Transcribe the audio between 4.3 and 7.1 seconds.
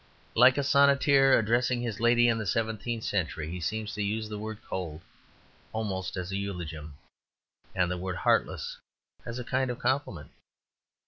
word "cold" almost as a eulogium,